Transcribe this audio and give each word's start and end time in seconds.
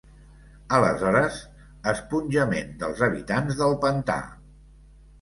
aleshores 0.77 1.37
"Esponjament 1.93 2.75
dels 2.83 3.07
habitants 3.11 3.63
del 3.63 3.81
pantà". 3.89 4.21